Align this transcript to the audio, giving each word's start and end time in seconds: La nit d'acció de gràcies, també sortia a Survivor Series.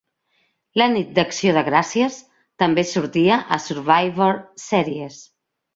La 0.81 0.87
nit 0.93 1.11
d'acció 1.19 1.53
de 1.57 1.63
gràcies, 1.67 2.17
també 2.65 2.87
sortia 2.95 3.41
a 3.59 3.63
Survivor 3.69 4.45
Series. 4.69 5.25